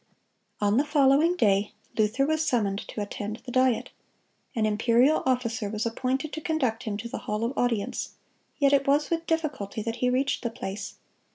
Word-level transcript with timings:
On 0.59 0.77
the 0.77 0.83
following 0.83 1.35
day, 1.35 1.73
Luther 1.95 2.25
was 2.25 2.43
summoned 2.43 2.79
to 2.87 3.01
attend 3.01 3.43
the 3.45 3.51
Diet. 3.51 3.91
An 4.55 4.65
imperial 4.65 5.21
officer 5.27 5.69
was 5.69 5.85
appointed 5.85 6.33
to 6.33 6.41
conduct 6.41 6.85
him 6.85 6.97
to 6.97 7.07
the 7.07 7.19
hall 7.29 7.43
of 7.43 7.55
audience; 7.55 8.15
yet 8.57 8.73
it 8.73 8.87
was 8.87 9.11
with 9.11 9.27
difficulty 9.27 9.83
that 9.83 9.97
he 9.97 10.09
reached 10.09 10.41
the 10.41 10.49
place. 10.49 10.95